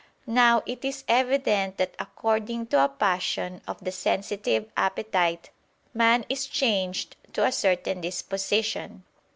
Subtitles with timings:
[0.25, 5.51] Now it is evident that according to a passion of the sensitive appetite
[5.93, 9.03] man is changed to a certain disposition.